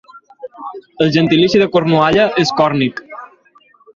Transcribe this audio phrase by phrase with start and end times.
[1.05, 3.05] El gentilici de Cornualla és còrnic.